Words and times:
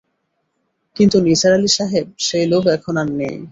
কিন্তু 0.95 1.17
নিসার 1.27 1.51
আলি 1.53 1.69
সাহেব, 1.77 2.05
সেই 2.19 2.45
লোভ 2.51 2.63
এখন 2.75 2.95
আর 3.01 3.07
নেই। 3.19 3.35